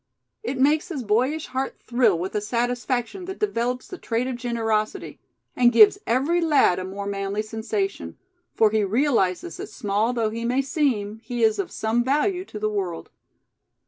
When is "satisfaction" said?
2.41-3.25